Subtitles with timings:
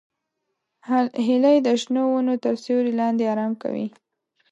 [1.25, 3.87] هیلۍ د شنو ونو تر سیوري لاندې آرام کوي